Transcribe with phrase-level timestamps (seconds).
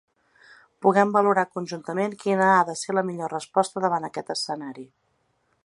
[0.85, 4.87] Puguem valorar conjuntament quina ha de ser la millor resposta davant aquest escenari.